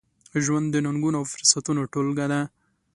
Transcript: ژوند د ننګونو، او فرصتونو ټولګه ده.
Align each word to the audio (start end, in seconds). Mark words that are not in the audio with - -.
ژوند 0.43 0.67
د 0.71 0.75
ننګونو، 0.85 1.17
او 1.19 1.25
فرصتونو 1.33 1.81
ټولګه 1.93 2.25
ده. 2.31 2.41